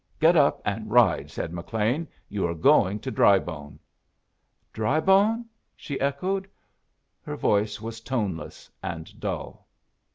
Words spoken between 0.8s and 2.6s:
ride," said McLean. "You are